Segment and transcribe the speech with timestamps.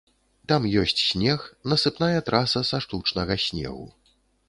[0.51, 3.89] Там ёсць снег, насыпная траса са штучнага снегу.